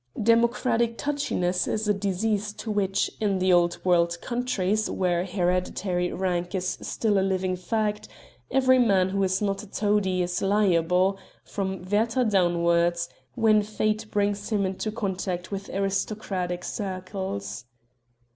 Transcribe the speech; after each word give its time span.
Democratic 0.23 0.97
touchiness 0.97 1.67
is 1.67 1.87
a 1.87 1.93
disease 1.93 2.53
to 2.53 2.71
which, 2.71 3.11
in 3.19 3.37
the 3.37 3.53
old 3.53 3.77
world 3.85 4.17
countries 4.19 4.89
where 4.89 5.25
hereditary 5.27 6.11
rank 6.11 6.55
is 6.55 6.79
still 6.81 7.19
a 7.19 7.21
living 7.21 7.55
fact, 7.55 8.07
every 8.49 8.79
man 8.79 9.09
who 9.09 9.21
is 9.21 9.43
not 9.43 9.61
a 9.61 9.69
toady 9.69 10.23
is 10.23 10.41
liable 10.41 11.19
from 11.43 11.83
Werther 11.83 12.23
downwards 12.23 13.09
when 13.35 13.61
fate 13.61 14.07
brings 14.09 14.49
him 14.49 14.65
into 14.65 14.91
contact 14.91 15.51
with 15.51 15.69
aristocratic 15.69 16.63
circles. 16.63 17.65